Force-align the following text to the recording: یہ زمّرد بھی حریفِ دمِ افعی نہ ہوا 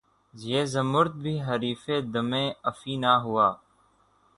یہ 0.33 0.61
زمّرد 0.73 1.13
بھی 1.23 1.33
حریفِ 1.47 1.83
دمِ 2.13 2.31
افعی 2.69 2.95
نہ 3.03 3.13
ہوا 3.23 3.47